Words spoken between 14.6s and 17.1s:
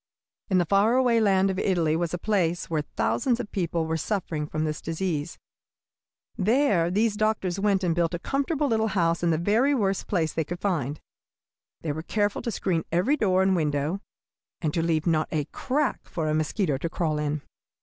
to leave not a crack for a mosquito to